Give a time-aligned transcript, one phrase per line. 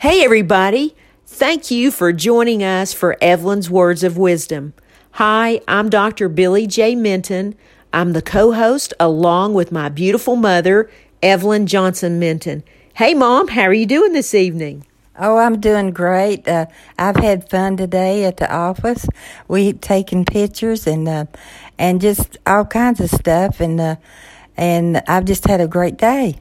[0.00, 0.94] Hey, everybody.
[1.26, 4.72] Thank you for joining us for Evelyn's Words of Wisdom.
[5.14, 6.28] Hi, I'm Dr.
[6.28, 6.94] Billy J.
[6.94, 7.56] Minton.
[7.92, 10.88] I'm the co host along with my beautiful mother,
[11.20, 12.62] Evelyn Johnson Minton.
[12.94, 14.86] Hey, Mom, how are you doing this evening?
[15.18, 16.46] Oh, I'm doing great.
[16.46, 19.04] Uh, I've had fun today at the office.
[19.48, 21.24] We taken pictures and uh,
[21.76, 23.96] and just all kinds of stuff, and uh,
[24.56, 26.36] and I've just had a great day.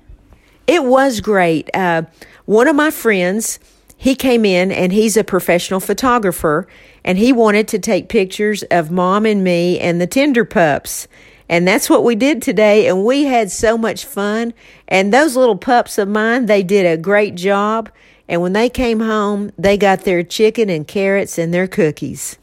[0.67, 1.69] It was great.
[1.73, 2.03] Uh,
[2.47, 3.59] one of my friends,
[3.97, 6.65] he came in and he's a professional photographer,
[7.03, 11.09] and he wanted to take pictures of Mom and me and the Tender Pups.
[11.49, 12.87] And that's what we did today.
[12.87, 14.53] And we had so much fun.
[14.87, 17.89] And those little pups of mine, they did a great job.
[18.29, 22.37] And when they came home, they got their chicken and carrots and their cookies.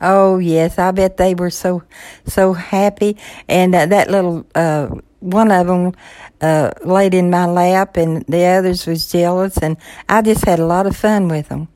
[0.00, 1.82] Oh yes, I bet they were so
[2.26, 3.18] so happy.
[3.46, 4.88] And uh, that little uh,
[5.20, 5.92] one of them
[6.40, 9.56] uh, laid in my lap, and the others was jealous.
[9.58, 9.76] And
[10.08, 11.68] I just had a lot of fun with them.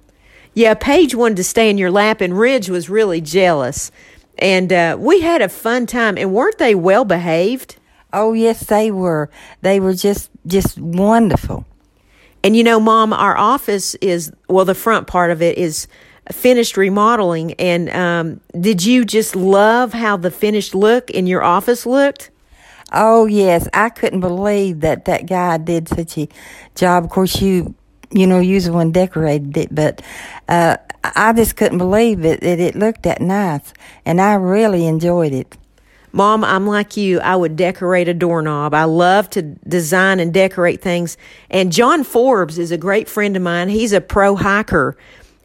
[0.55, 3.91] Yeah, Paige wanted to stay in your lap, and Ridge was really jealous.
[4.39, 6.17] And uh, we had a fun time.
[6.17, 7.77] And weren't they well behaved?
[8.13, 9.31] Oh yes, they were.
[9.63, 11.67] They were just just wonderful.
[12.45, 15.89] And you know, Mom, our office is well, the front part of it is
[16.31, 17.55] finished remodeling.
[17.55, 22.31] And um, did you just love how the finished look in your office looked?
[22.95, 26.29] Oh yes, I couldn't believe that that guy did such a
[26.77, 27.05] job.
[27.05, 27.75] Of course, you
[28.13, 30.01] you know, you the one decorated it, but
[30.49, 33.73] uh, I just couldn't believe it that it looked that nice,
[34.07, 35.57] and I really enjoyed it.
[36.13, 37.19] Mom, I'm like you.
[37.19, 38.73] I would decorate a doorknob.
[38.73, 41.17] I love to design and decorate things.
[41.51, 43.69] And John Forbes is a great friend of mine.
[43.69, 44.97] He's a pro hiker,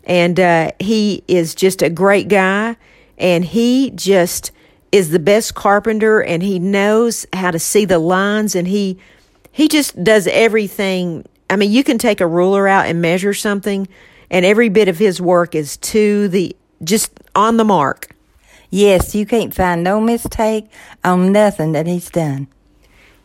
[0.03, 2.77] and uh, he is just a great guy.
[3.17, 4.51] And he just
[4.91, 8.97] is the best carpenter, and he knows how to see the lines, and he
[9.51, 13.87] he just does everything I mean, you can take a ruler out and measure something,
[14.29, 18.15] and every bit of his work is to the just on the mark.
[18.69, 20.69] Yes, you can't find no mistake
[21.03, 22.47] on nothing that he's done.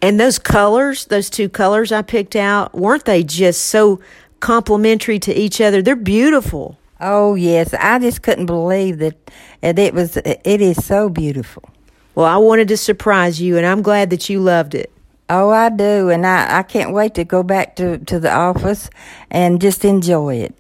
[0.01, 4.01] And those colors, those two colors I picked out, weren't they just so
[4.41, 5.83] complementary to each other?
[5.83, 6.79] They're beautiful.
[7.07, 10.17] Oh yes, I just couldn't believe that it was.
[10.17, 11.69] It is so beautiful.
[12.15, 14.91] Well, I wanted to surprise you, and I'm glad that you loved it.
[15.29, 18.89] Oh, I do, and I, I can't wait to go back to, to the office
[19.31, 20.55] and just enjoy it.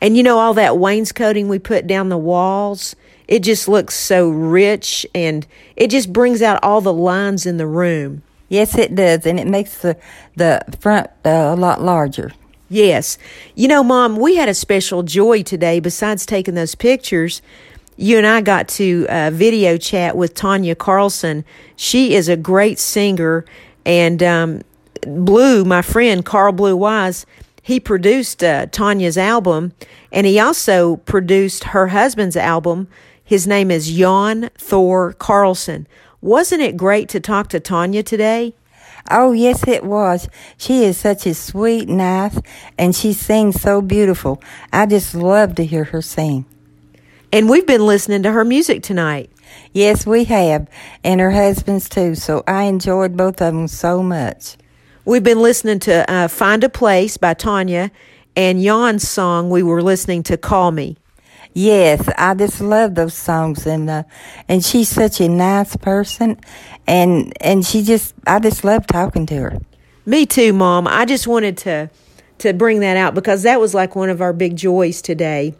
[0.00, 2.94] And you know, all that wainscoting we put down the walls,
[3.26, 5.44] it just looks so rich and
[5.74, 8.22] it just brings out all the lines in the room.
[8.48, 9.96] Yes, it does, and it makes the,
[10.36, 12.30] the front uh, a lot larger.
[12.68, 13.18] Yes.
[13.54, 17.40] You know, Mom, we had a special joy today besides taking those pictures.
[17.96, 21.44] You and I got to uh, video chat with Tanya Carlson.
[21.76, 23.44] She is a great singer
[23.84, 24.60] and um,
[25.06, 27.24] Blue, my friend Carl Blue Wise,
[27.62, 29.72] he produced uh, Tanya's album,
[30.10, 32.88] and he also produced her husband's album.
[33.22, 35.86] His name is Jan Thor Carlson.
[36.20, 38.54] Wasn't it great to talk to Tanya today?
[39.10, 40.28] Oh, yes, it was.
[40.56, 42.38] She is such a sweet, nice,
[42.76, 44.42] and she sings so beautiful.
[44.72, 46.44] I just love to hear her sing.
[47.32, 49.30] And we've been listening to her music tonight.
[49.72, 50.68] Yes, we have,
[51.04, 52.14] and her husband's too.
[52.14, 54.56] So I enjoyed both of them so much.
[55.04, 57.90] We've been listening to uh, Find a Place by Tanya,
[58.36, 60.96] and Jan's song we were listening to Call Me.
[61.54, 64.02] Yes, I just love those songs, and uh,
[64.48, 66.38] and she's such a nice person,
[66.86, 69.58] and and she just I just love talking to her.
[70.06, 70.86] Me too, Mom.
[70.86, 71.90] I just wanted to
[72.38, 75.54] to bring that out because that was like one of our big joys today.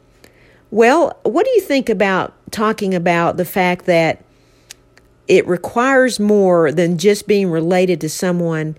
[0.70, 4.22] Well, what do you think about talking about the fact that
[5.26, 8.76] it requires more than just being related to someone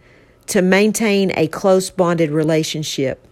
[0.48, 3.26] to maintain a close bonded relationship?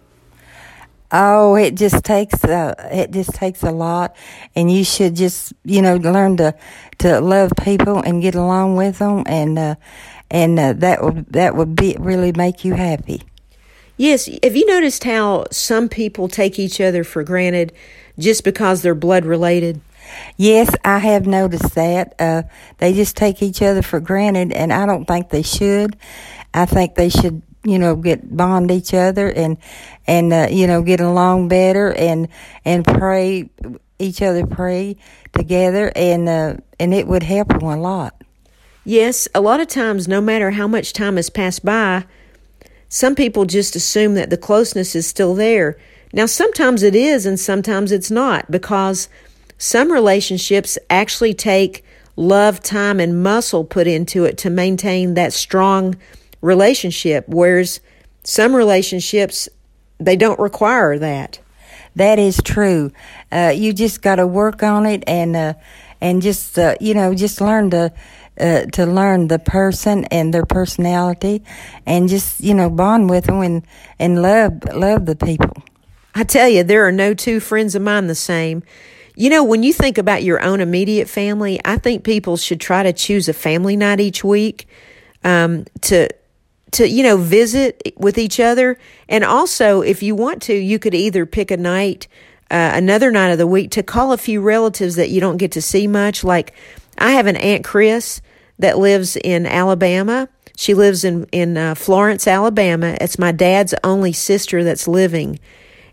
[1.10, 4.14] Oh, it just takes a, it just takes a lot,
[4.54, 6.54] and you should just you know learn to
[6.98, 9.74] to love people and get along with them, and uh,
[10.30, 13.22] and uh, that would that would be really make you happy.
[13.96, 17.72] Yes, have you noticed how some people take each other for granted
[18.18, 19.80] just because they're blood related?
[20.36, 22.14] Yes, I have noticed that.
[22.18, 22.42] Uh,
[22.78, 25.96] they just take each other for granted, and I don't think they should.
[26.54, 29.58] I think they should, you know, get bond each other and
[30.06, 32.28] and uh, you know get along better and
[32.64, 33.50] and pray
[33.98, 34.96] each other pray
[35.32, 38.22] together, and uh, and it would help them a lot.
[38.84, 42.06] Yes, a lot of times, no matter how much time has passed by,
[42.88, 45.78] some people just assume that the closeness is still there.
[46.12, 49.10] Now, sometimes it is, and sometimes it's not, because
[49.58, 51.84] some relationships actually take
[52.16, 55.96] love, time, and muscle put into it to maintain that strong
[56.40, 57.80] relationship, whereas
[58.24, 59.48] some relationships
[59.98, 61.40] they don't require that.
[61.96, 62.92] That is true.
[63.32, 65.54] Uh, you just got to work on it and uh,
[66.00, 67.92] and just uh, you know just learn to
[68.38, 71.42] uh, to learn the person and their personality,
[71.86, 73.66] and just you know bond with them and
[73.98, 75.62] and love love the people.
[76.14, 78.62] I tell you, there are no two friends of mine the same.
[79.14, 82.84] You know, when you think about your own immediate family, I think people should try
[82.84, 84.68] to choose a family night each week
[85.24, 86.08] um, to
[86.72, 88.78] to you know visit with each other,
[89.08, 92.08] and also if you want to, you could either pick a night,
[92.50, 95.52] uh, another night of the week to call a few relatives that you don't get
[95.52, 96.24] to see much.
[96.24, 96.52] Like
[96.96, 98.20] I have an aunt Chris
[98.58, 100.28] that lives in Alabama.
[100.56, 102.96] She lives in in uh, Florence, Alabama.
[103.00, 105.38] It's my dad's only sister that's living,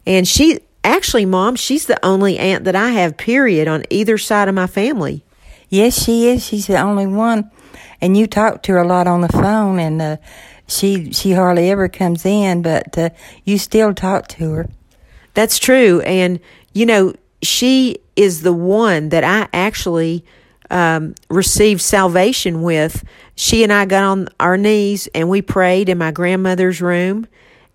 [0.06, 4.48] and she actually, Mom, she's the only aunt that I have, period, on either side
[4.48, 5.24] of my family.
[5.68, 6.46] Yes, she is.
[6.46, 7.50] She's the only one.
[8.00, 10.18] And you talk to her a lot on the phone, and uh,
[10.68, 13.10] she she hardly ever comes in, but uh,
[13.44, 14.70] you still talk to her.
[15.34, 16.02] That's true.
[16.02, 16.40] And,
[16.74, 20.26] you know, she is the one that I actually
[20.70, 23.04] um, received salvation with.
[23.36, 27.28] She and I got on our knees and we prayed in my grandmother's room,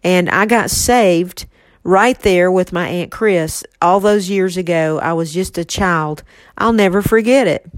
[0.03, 1.47] and I got saved
[1.85, 4.99] right there with my Aunt Chris all those years ago.
[5.03, 6.23] I was just a child.
[6.59, 7.71] I'll never forget it.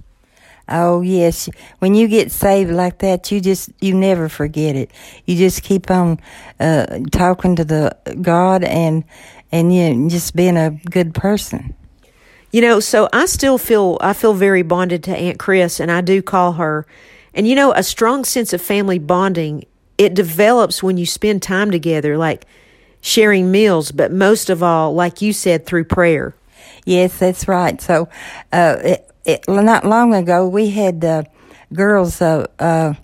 [0.73, 1.49] Oh yes,
[1.81, 4.91] when you get saved like that, you just you never forget it.
[5.27, 6.19] You just keep on
[6.59, 9.05] uh, talking to the God and
[9.53, 11.75] and you just being a good person.
[12.51, 16.01] You know, so I still feel I feel very bonded to Aunt Chris, and I
[16.01, 16.87] do call her.
[17.35, 19.65] And you know, a strong sense of family bonding
[19.99, 22.17] it develops when you spend time together.
[22.17, 22.47] Like
[23.03, 26.35] sharing meals, but most of all, like you said, through prayer.
[26.87, 27.81] Yes, that's right.
[27.81, 28.09] So,
[28.53, 31.23] uh, it, it, not long ago, we had uh,
[31.73, 32.95] girls uh, uh,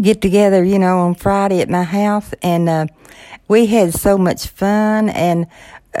[0.00, 2.86] get together, you know, on Friday at my house, and uh,
[3.48, 5.46] we had so much fun, and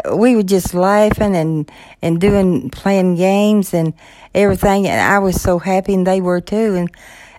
[0.04, 1.70] uh, we were just laughing and
[2.02, 3.94] and doing playing games and
[4.34, 6.90] everything, and I was so happy, and they were too, and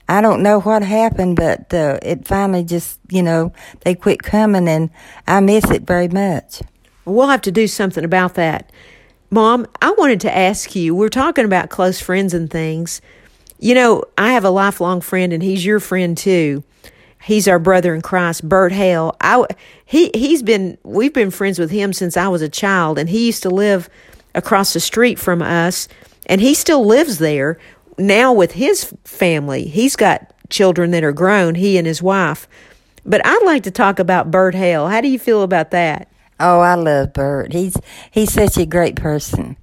[0.09, 3.53] I don't know what happened, but uh, it finally just, you know,
[3.85, 4.89] they quit coming, and
[5.25, 6.61] I miss it very much.
[7.05, 8.71] We'll have to do something about that.
[9.33, 13.01] Mom, I wanted to ask you we're talking about close friends and things.
[13.59, 16.63] You know, I have a lifelong friend, and he's your friend too.
[17.23, 19.15] He's our brother in Christ, Bert Hale.
[19.21, 19.45] I,
[19.85, 23.27] he, he's been, we've been friends with him since I was a child, and he
[23.27, 23.89] used to live
[24.35, 25.87] across the street from us,
[26.25, 27.57] and he still lives there
[27.97, 32.47] now with his family, he's got children that are grown, he and his wife.
[33.05, 34.89] But I'd like to talk about Bert Hale.
[34.89, 36.10] How do you feel about that?
[36.41, 37.53] Oh, I love Bert.
[37.53, 37.77] He's
[38.09, 39.57] he's such a great person.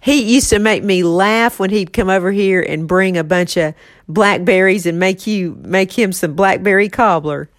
[0.00, 3.56] He used to make me laugh when he'd come over here and bring a bunch
[3.56, 3.74] of
[4.06, 7.50] blackberries and make you make him some blackberry cobbler.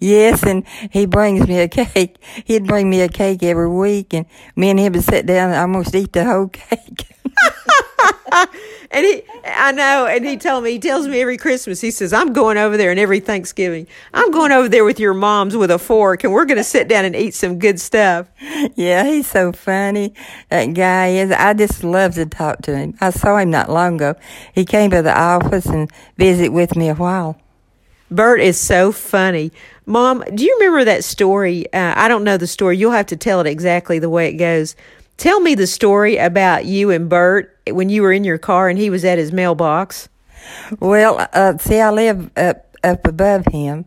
[0.00, 2.16] Yes, and he brings me a cake.
[2.46, 4.24] He'd bring me a cake every week, and
[4.56, 7.06] me and him would sit down and almost eat the whole cake.
[8.90, 12.12] and he, I know, and he told me, he tells me every Christmas, he says,
[12.12, 15.70] I'm going over there and every Thanksgiving, I'm going over there with your moms with
[15.70, 18.28] a fork and we're going to sit down and eat some good stuff.
[18.74, 20.14] Yeah, he's so funny.
[20.48, 21.30] That guy is.
[21.30, 22.96] I just love to talk to him.
[23.00, 24.14] I saw him not long ago.
[24.54, 27.40] He came to the office and visit with me a while.
[28.10, 29.52] Bert is so funny.
[29.86, 31.72] Mom, do you remember that story?
[31.72, 32.76] Uh, I don't know the story.
[32.76, 34.74] You'll have to tell it exactly the way it goes.
[35.20, 38.78] Tell me the story about you and Bert when you were in your car and
[38.78, 40.08] he was at his mailbox.
[40.78, 43.84] Well, uh, see, I live up up above him,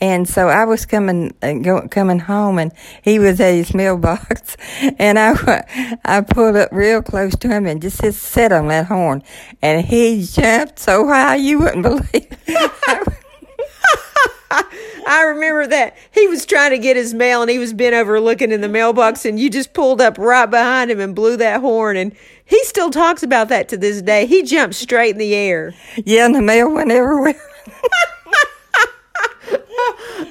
[0.00, 4.56] and so I was coming uh, go, coming home, and he was at his mailbox,
[4.98, 8.86] and I I pulled up real close to him and just, just sat on that
[8.86, 9.22] horn,
[9.62, 12.36] and he jumped so high you wouldn't believe.
[15.06, 18.20] I remember that he was trying to get his mail and he was bent over
[18.20, 21.60] looking in the mailbox and you just pulled up right behind him and blew that
[21.60, 24.26] horn and he still talks about that to this day.
[24.26, 25.74] He jumped straight in the air.
[26.04, 27.40] Yeah, and the mail went everywhere.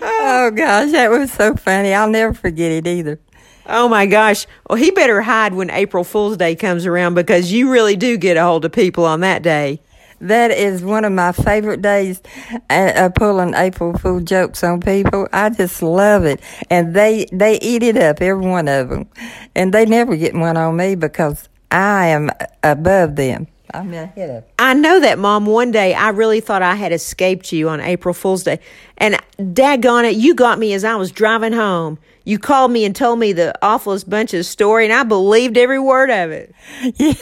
[0.01, 1.93] oh gosh, that was so funny.
[1.93, 3.19] I'll never forget it either.
[3.65, 4.45] Oh my gosh.
[4.69, 8.37] Well, he better hide when April Fool's Day comes around because you really do get
[8.37, 9.81] a hold of people on that day.
[10.21, 12.21] That is one of my favorite days,
[12.69, 15.27] uh, pulling April Fool jokes on people.
[15.33, 19.09] I just love it, and they they eat it up, every one of them,
[19.55, 22.29] and they never get one on me because I am
[22.63, 23.47] above them.
[23.73, 24.43] I'm ahead of.
[24.59, 25.45] I know that, Mom.
[25.45, 28.59] One day I really thought I had escaped you on April Fool's Day,
[28.97, 31.97] and daggone it, you got me as I was driving home.
[32.23, 35.79] You called me and told me the awfulest bunch of story, and I believed every
[35.79, 36.53] word of it.
[36.95, 37.13] Yeah.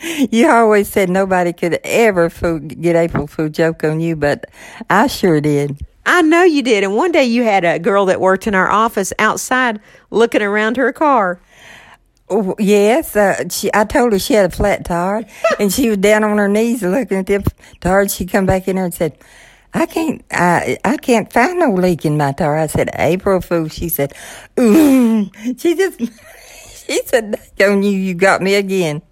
[0.30, 4.46] you always said nobody could ever fool, get April Fool joke on you, but
[4.90, 5.78] I sure did.
[6.08, 6.84] I know you did.
[6.84, 9.78] And one day you had a girl that worked in our office outside
[10.10, 11.38] looking around her car.
[12.30, 15.24] Oh, yes, uh, she, I told her she had a flat tire,
[15.60, 17.44] and she was down on her knees looking at the
[17.80, 18.08] tire.
[18.08, 19.16] She come back in there and said,
[19.72, 23.68] "I can't, I, I can't find no leak in my tire." I said, "April Fool."
[23.68, 24.12] She said,
[24.58, 26.00] "Ooh," she just,
[26.86, 27.92] she said, "Don't you?
[27.92, 29.02] You got me again."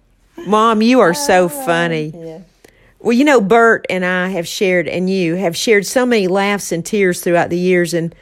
[0.45, 2.13] Mom, you are so funny.
[2.15, 2.39] Yeah.
[2.99, 6.71] Well, you know, Bert and I have shared, and you have shared so many laughs
[6.71, 8.13] and tears throughout the years, and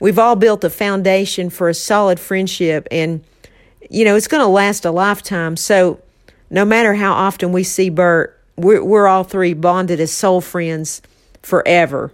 [0.00, 2.86] we've all built a foundation for a solid friendship.
[2.90, 3.24] And,
[3.92, 5.56] you know, it's going to last a lifetime.
[5.56, 6.00] So,
[6.50, 11.02] no matter how often we see Bert, we're, we're all three bonded as soul friends
[11.42, 12.12] forever.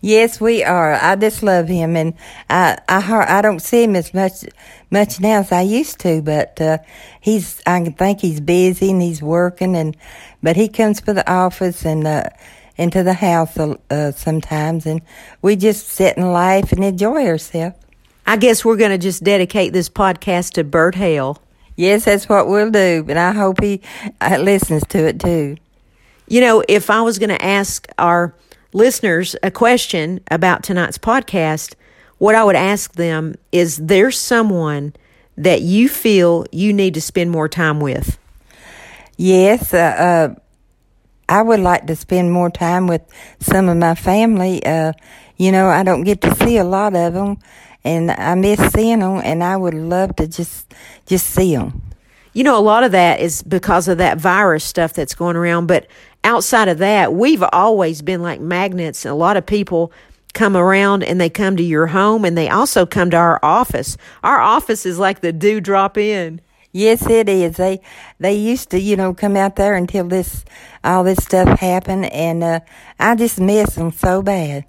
[0.00, 0.94] Yes, we are.
[0.94, 2.14] I just love him, and
[2.50, 4.44] I I I don't see him as much
[4.90, 6.20] much now as I used to.
[6.22, 6.78] But uh,
[7.20, 9.96] he's I think he's busy and he's working, and
[10.42, 12.28] but he comes to the office and uh,
[12.76, 15.00] into the house uh, sometimes, and
[15.40, 17.76] we just sit and laugh and enjoy ourselves.
[18.26, 21.40] I guess we're going to just dedicate this podcast to Bert Hale.
[21.76, 23.82] Yes, that's what we'll do, and I hope he
[24.20, 25.56] uh, listens to it too.
[26.26, 28.34] You know, if I was going to ask our
[28.72, 31.74] listeners a question about tonight's podcast,
[32.18, 34.94] what I would ask them is there someone
[35.36, 38.18] that you feel you need to spend more time with?
[39.16, 40.40] Yes, uh, uh,
[41.28, 43.02] I would like to spend more time with
[43.38, 44.64] some of my family.
[44.64, 44.94] Uh,
[45.36, 47.38] you know, I don't get to see a lot of them,
[47.86, 50.74] and I miss seeing them, and I would love to just
[51.06, 51.82] just see them.
[52.32, 55.68] You know, a lot of that is because of that virus stuff that's going around,
[55.68, 55.86] but
[56.22, 59.06] outside of that, we've always been like magnets.
[59.06, 59.92] A lot of people
[60.34, 63.96] come around and they come to your home and they also come to our office.
[64.22, 66.42] Our office is like the dewdrop in.
[66.72, 67.56] Yes, it is.
[67.56, 67.80] They
[68.20, 70.44] they used to, you know, come out there until this
[70.84, 72.60] all this stuff happened, and uh,
[73.00, 74.66] I just miss them so bad.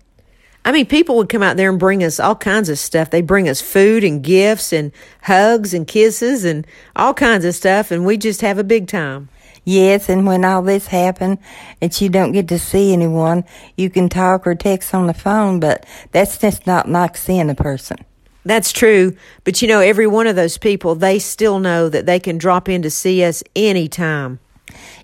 [0.67, 3.09] I mean, people would come out there and bring us all kinds of stuff.
[3.09, 7.89] They bring us food and gifts and hugs and kisses and all kinds of stuff,
[7.89, 9.29] and we just have a big time.
[9.63, 11.37] Yes, and when all this happened
[11.81, 13.45] and you don't get to see anyone,
[13.77, 17.55] you can talk or text on the phone, but that's just not like seeing a
[17.55, 17.99] person.
[18.43, 19.15] That's true.
[19.45, 22.67] But you know, every one of those people, they still know that they can drop
[22.67, 24.41] in to see us anytime.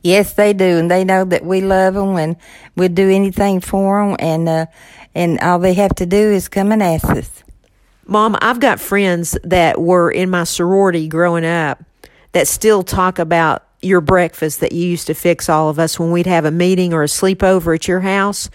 [0.02, 2.36] Yes, they do, and they know that we love them and
[2.76, 4.66] we'd do anything for them, and uh,
[5.16, 7.44] and all they have to do is come and ask us.
[8.06, 11.84] Mom, I've got friends that were in my sorority growing up
[12.34, 16.12] that still talk about your breakfast that you used to fix all of us when
[16.12, 18.50] we'd have a meeting or a sleepover at your house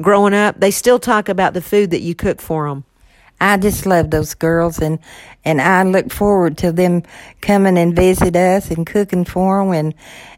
[0.00, 0.60] growing up.
[0.60, 2.84] They still talk about the food that you cooked for them.
[3.40, 4.98] I just love those girls, and
[5.44, 7.02] and I look forward to them
[7.40, 9.94] coming and visit us and cooking for them and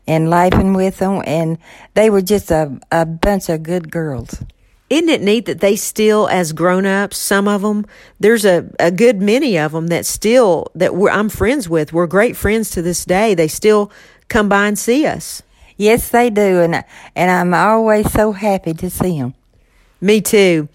[0.06, 1.22] and laughing with them.
[1.26, 1.58] And
[1.94, 4.42] they were just a a bunch of good girls.
[4.88, 7.86] Isn't it neat that they still, as grown ups, some of them,
[8.20, 11.92] there's a, a good many of them that still, that we're, I'm friends with.
[11.92, 13.34] We're great friends to this day.
[13.34, 13.90] They still
[14.28, 15.42] come by and see us.
[15.76, 19.34] Yes, they do, and and I'm always so happy to see them.
[20.00, 20.68] Me too.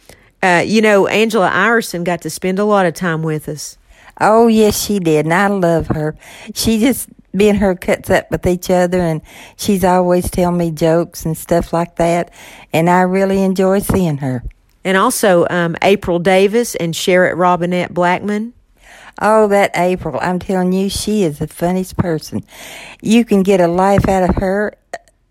[0.44, 3.78] Uh, you know, Angela Iverson got to spend a lot of time with us.
[4.20, 6.16] Oh yes, she did, and I love her.
[6.54, 9.22] She just me and her cuts up with each other, and
[9.58, 12.32] she's always telling me jokes and stuff like that,
[12.74, 14.44] and I really enjoy seeing her.
[14.84, 18.54] And also um, April Davis and Sherritt Robinette Blackman.
[19.22, 22.44] Oh, that April, I'm telling you, she is the funniest person.
[23.02, 24.74] You can get a laugh out of her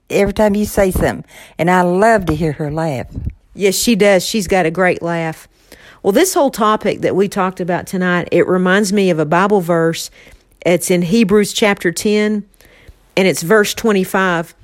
[0.09, 1.25] every time you say something,
[1.59, 3.09] and I love to hear her laugh.
[3.55, 4.25] Yes, she does.
[4.25, 5.49] She's got a great laugh.
[6.03, 9.61] Well, this whole topic that we talked about tonight, it reminds me of a Bible
[9.61, 10.11] verse.
[10.65, 12.47] It's in Hebrews chapter 10,
[13.17, 14.55] and it's verse 25.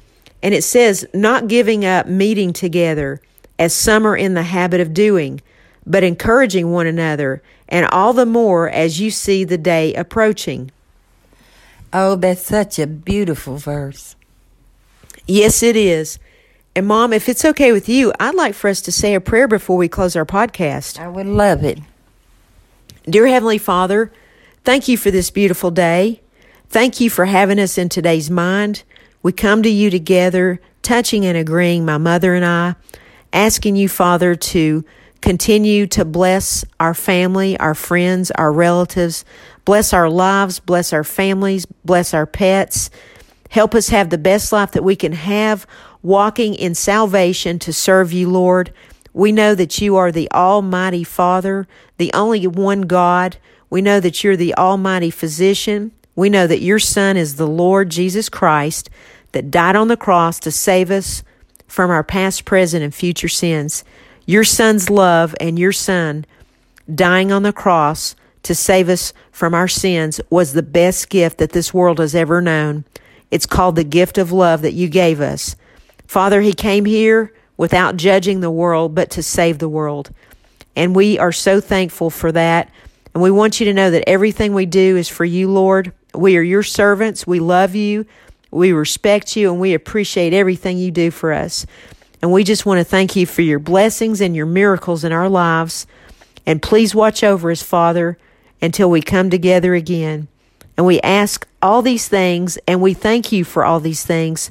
[0.42, 3.20] And it says, Not giving up meeting together,
[3.58, 5.40] as some are in the habit of doing,
[5.86, 10.70] but encouraging one another, and all the more as you see the day approaching.
[11.92, 14.16] Oh, that's such a beautiful verse.
[15.26, 16.18] Yes, it is.
[16.74, 19.48] And, Mom, if it's okay with you, I'd like for us to say a prayer
[19.48, 21.00] before we close our podcast.
[21.00, 21.78] I would love it.
[23.08, 24.12] Dear Heavenly Father,
[24.66, 26.20] thank you for this beautiful day.
[26.70, 28.82] Thank you for having us in today's mind.
[29.22, 32.74] We come to you together, touching and agreeing, my mother and I,
[33.32, 34.84] asking you, Father, to
[35.20, 39.24] continue to bless our family, our friends, our relatives,
[39.64, 42.90] bless our lives, bless our families, bless our pets.
[43.50, 45.64] Help us have the best life that we can have,
[46.02, 48.72] walking in salvation to serve you, Lord.
[49.12, 51.68] We know that you are the Almighty Father,
[51.98, 53.36] the only one God.
[53.70, 55.92] We know that you're the Almighty Physician.
[56.14, 58.88] We know that your Son is the Lord Jesus Christ
[59.32, 61.22] that died on the cross to save us
[61.66, 63.84] from our past, present, and future sins.
[64.24, 66.24] Your son's love and your son
[66.92, 71.50] dying on the cross to save us from our sins was the best gift that
[71.50, 72.84] this world has ever known.
[73.30, 75.56] It's called the gift of love that you gave us.
[76.06, 80.10] Father, He came here without judging the world, but to save the world.
[80.76, 82.70] And we are so thankful for that.
[83.16, 85.90] And we want you to know that everything we do is for you, Lord.
[86.14, 87.26] We are your servants.
[87.26, 88.04] We love you.
[88.50, 91.64] We respect you and we appreciate everything you do for us.
[92.20, 95.30] And we just want to thank you for your blessings and your miracles in our
[95.30, 95.86] lives.
[96.44, 98.18] And please watch over us, Father,
[98.60, 100.28] until we come together again.
[100.76, 104.50] And we ask all these things and we thank you for all these things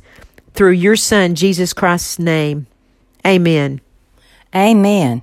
[0.56, 2.66] through your Son, Jesus Christ's name.
[3.28, 3.80] Amen.
[4.56, 5.22] Amen.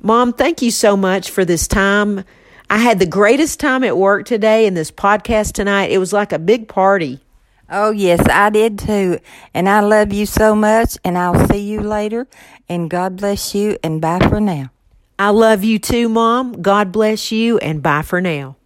[0.00, 2.24] Mom, thank you so much for this time.
[2.72, 5.90] I had the greatest time at work today in this podcast tonight.
[5.90, 7.20] It was like a big party.
[7.68, 9.18] Oh, yes, I did too.
[9.52, 10.96] And I love you so much.
[11.04, 12.26] And I'll see you later.
[12.70, 13.76] And God bless you.
[13.84, 14.70] And bye for now.
[15.18, 16.62] I love you too, Mom.
[16.62, 17.58] God bless you.
[17.58, 18.56] And bye for now.